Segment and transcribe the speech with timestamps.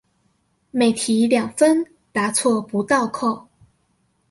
[0.71, 3.47] 每題兩分答錯不倒扣